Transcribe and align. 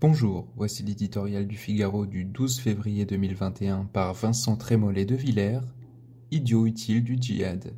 Bonjour, 0.00 0.46
voici 0.54 0.84
l'éditorial 0.84 1.48
du 1.48 1.56
Figaro 1.56 2.06
du 2.06 2.24
12 2.24 2.60
février 2.60 3.04
2021 3.04 3.86
par 3.86 4.14
Vincent 4.14 4.54
Trémollet 4.54 5.04
de 5.04 5.16
Villers, 5.16 5.58
Idiot 6.30 6.66
utile 6.66 7.02
du 7.02 7.16
djihad. 7.20 7.74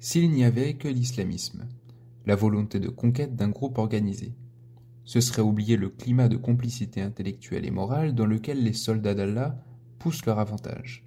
S'il 0.00 0.32
n'y 0.32 0.42
avait 0.42 0.74
que 0.74 0.88
l'islamisme, 0.88 1.68
la 2.26 2.34
volonté 2.34 2.80
de 2.80 2.88
conquête 2.88 3.36
d'un 3.36 3.50
groupe 3.50 3.78
organisé, 3.78 4.34
ce 5.04 5.20
serait 5.20 5.40
oublier 5.40 5.76
le 5.76 5.88
climat 5.88 6.26
de 6.26 6.36
complicité 6.36 7.00
intellectuelle 7.00 7.64
et 7.64 7.70
morale 7.70 8.12
dans 8.12 8.26
lequel 8.26 8.64
les 8.64 8.72
soldats 8.72 9.14
d'Allah 9.14 9.56
poussent 10.00 10.26
leur 10.26 10.40
avantage 10.40 11.04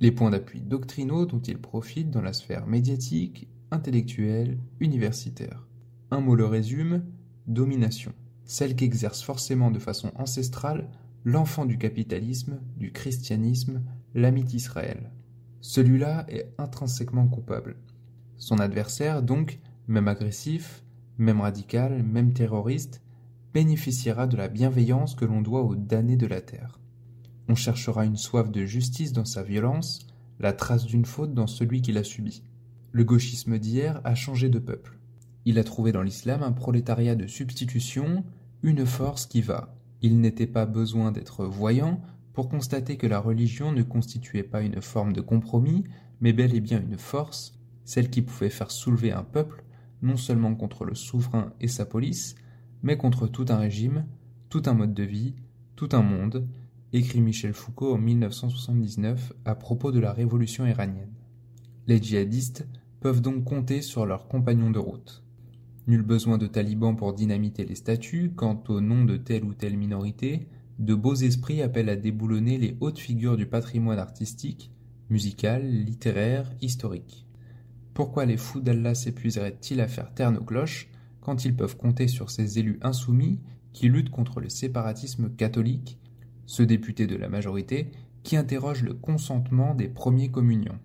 les 0.00 0.10
points 0.10 0.30
d'appui 0.30 0.62
doctrinaux 0.62 1.26
dont 1.26 1.40
ils 1.40 1.60
profitent 1.60 2.10
dans 2.10 2.22
la 2.22 2.32
sphère 2.32 2.66
médiatique, 2.66 3.48
intellectuelle, 3.70 4.58
universitaire. 4.80 5.68
Un 6.10 6.20
mot 6.20 6.34
le 6.34 6.46
résume, 6.46 7.04
domination, 7.46 8.12
celle 8.44 8.74
qu'exerce 8.74 9.22
forcément 9.22 9.70
de 9.70 9.78
façon 9.78 10.10
ancestrale 10.16 10.88
l'enfant 11.24 11.66
du 11.66 11.76
capitalisme, 11.76 12.60
du 12.78 12.92
christianisme, 12.92 13.82
l'ami 14.14 14.42
d'Israël. 14.42 15.12
Celui-là 15.60 16.24
est 16.28 16.50
intrinsèquement 16.56 17.28
coupable. 17.28 17.76
Son 18.38 18.58
adversaire, 18.58 19.22
donc, 19.22 19.60
même 19.86 20.08
agressif, 20.08 20.82
même 21.18 21.42
radical, 21.42 22.02
même 22.02 22.32
terroriste, 22.32 23.02
bénéficiera 23.52 24.26
de 24.26 24.38
la 24.38 24.48
bienveillance 24.48 25.14
que 25.14 25.26
l'on 25.26 25.42
doit 25.42 25.62
aux 25.62 25.76
damnés 25.76 26.16
de 26.16 26.26
la 26.26 26.40
terre. 26.40 26.80
On 27.50 27.56
cherchera 27.56 28.04
une 28.04 28.16
soif 28.16 28.48
de 28.48 28.64
justice 28.64 29.12
dans 29.12 29.24
sa 29.24 29.42
violence, 29.42 30.06
la 30.38 30.52
trace 30.52 30.84
d'une 30.84 31.04
faute 31.04 31.34
dans 31.34 31.48
celui 31.48 31.82
qui 31.82 31.90
l'a 31.90 32.04
subie. 32.04 32.44
Le 32.92 33.02
gauchisme 33.02 33.58
d'hier 33.58 34.00
a 34.04 34.14
changé 34.14 34.48
de 34.48 34.60
peuple. 34.60 35.00
Il 35.44 35.58
a 35.58 35.64
trouvé 35.64 35.90
dans 35.90 36.04
l'islam 36.04 36.44
un 36.44 36.52
prolétariat 36.52 37.16
de 37.16 37.26
substitution, 37.26 38.22
une 38.62 38.86
force 38.86 39.26
qui 39.26 39.40
va. 39.40 39.74
Il 40.00 40.20
n'était 40.20 40.46
pas 40.46 40.64
besoin 40.64 41.10
d'être 41.10 41.44
voyant 41.44 42.00
pour 42.34 42.48
constater 42.48 42.96
que 42.96 43.08
la 43.08 43.18
religion 43.18 43.72
ne 43.72 43.82
constituait 43.82 44.44
pas 44.44 44.62
une 44.62 44.80
forme 44.80 45.12
de 45.12 45.20
compromis, 45.20 45.82
mais 46.20 46.32
bel 46.32 46.54
et 46.54 46.60
bien 46.60 46.80
une 46.80 46.98
force, 46.98 47.58
celle 47.84 48.10
qui 48.10 48.22
pouvait 48.22 48.48
faire 48.48 48.70
soulever 48.70 49.10
un 49.10 49.24
peuple, 49.24 49.64
non 50.02 50.16
seulement 50.16 50.54
contre 50.54 50.84
le 50.84 50.94
souverain 50.94 51.52
et 51.60 51.66
sa 51.66 51.84
police, 51.84 52.36
mais 52.84 52.96
contre 52.96 53.26
tout 53.26 53.46
un 53.48 53.56
régime, 53.56 54.06
tout 54.50 54.62
un 54.66 54.74
mode 54.74 54.94
de 54.94 55.02
vie, 55.02 55.34
tout 55.74 55.88
un 55.90 56.02
monde, 56.02 56.46
écrit 56.92 57.20
Michel 57.20 57.52
Foucault 57.52 57.94
en 57.94 57.98
1979 57.98 59.32
à 59.44 59.54
propos 59.54 59.92
de 59.92 60.00
la 60.00 60.12
révolution 60.12 60.66
iranienne. 60.66 61.14
Les 61.86 62.02
djihadistes 62.02 62.66
peuvent 63.00 63.20
donc 63.20 63.44
compter 63.44 63.80
sur 63.80 64.06
leurs 64.06 64.26
compagnons 64.26 64.70
de 64.70 64.78
route. 64.78 65.22
Nul 65.86 66.02
besoin 66.02 66.36
de 66.36 66.46
talibans 66.46 66.96
pour 66.96 67.14
dynamiter 67.14 67.64
les 67.64 67.76
statues 67.76 68.32
quant 68.34 68.62
au 68.68 68.80
nom 68.80 69.04
de 69.04 69.16
telle 69.16 69.44
ou 69.44 69.54
telle 69.54 69.76
minorité, 69.76 70.48
de 70.78 70.94
beaux 70.94 71.14
esprits 71.14 71.62
appellent 71.62 71.88
à 71.88 71.96
déboulonner 71.96 72.58
les 72.58 72.76
hautes 72.80 72.98
figures 72.98 73.36
du 73.36 73.46
patrimoine 73.46 73.98
artistique, 73.98 74.72
musical, 75.10 75.68
littéraire, 75.68 76.50
historique. 76.60 77.26
Pourquoi 77.94 78.24
les 78.24 78.36
fous 78.36 78.60
d'Allah 78.60 78.94
s'épuiseraient-ils 78.94 79.80
à 79.80 79.88
faire 79.88 80.12
taire 80.12 80.32
nos 80.32 80.42
cloches 80.42 80.88
quand 81.20 81.44
ils 81.44 81.54
peuvent 81.54 81.76
compter 81.76 82.08
sur 82.08 82.30
ces 82.30 82.58
élus 82.58 82.78
insoumis 82.82 83.40
qui 83.72 83.88
luttent 83.88 84.10
contre 84.10 84.40
le 84.40 84.48
séparatisme 84.48 85.30
catholique 85.30 85.98
ce 86.50 86.64
député 86.64 87.06
de 87.06 87.14
la 87.14 87.28
majorité, 87.28 87.92
qui 88.24 88.36
interroge 88.36 88.82
le 88.82 88.92
consentement 88.92 89.72
des 89.72 89.86
premiers 89.86 90.32
communions. 90.32 90.80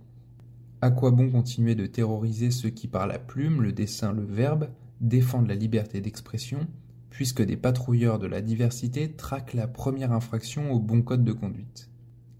À 0.80 0.92
quoi 0.92 1.10
bon 1.10 1.32
continuer 1.32 1.74
de 1.74 1.88
terroriser 1.88 2.52
ceux 2.52 2.70
qui 2.70 2.88
par 2.88 3.08
la 3.08 3.18
plume, 3.18 3.64
le 3.64 3.72
dessin, 3.72 4.14
le 4.14 4.24
verbe, 4.24 4.70
défendent 5.02 5.48
la 5.48 5.56
liberté 5.56 6.02
d'expression, 6.02 6.68
puisque 7.10 7.42
des 7.42 7.58
patrouilleurs 7.58 8.20
de 8.20 8.28
la 8.28 8.42
diversité 8.42 9.12
traquent 9.12 9.56
la 9.56 9.68
première 9.68 10.12
infraction 10.12 10.72
au 10.72 10.80
bon 10.80 11.02
code 11.02 11.24
de 11.24 11.34
conduite? 11.34 11.90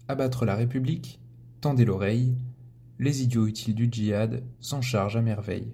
Abattre 0.06 0.44
la 0.44 0.54
République 0.54 1.18
Tendez 1.60 1.84
l'oreille, 1.84 2.36
les 3.00 3.24
idiots 3.24 3.48
utiles 3.48 3.74
du 3.74 3.88
djihad 3.90 4.44
s'en 4.60 4.82
chargent 4.82 5.16
à 5.16 5.22
merveille. 5.22 5.72